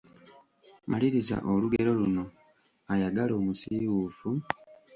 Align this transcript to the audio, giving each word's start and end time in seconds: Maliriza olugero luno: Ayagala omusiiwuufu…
Maliriza 0.89 1.35
olugero 1.51 1.91
luno: 1.99 2.23
Ayagala 2.93 3.31
omusiiwuufu… 3.39 4.29